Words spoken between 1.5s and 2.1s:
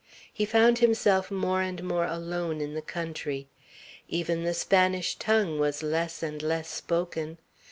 and more